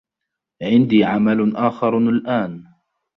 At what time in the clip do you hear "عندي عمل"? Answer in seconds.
0.61-1.55